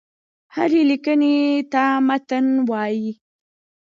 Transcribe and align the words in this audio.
هري 0.55 0.81
ليکني 0.89 1.35
ته 1.71 1.83
متن 2.07 2.45
وايي. 2.69 3.09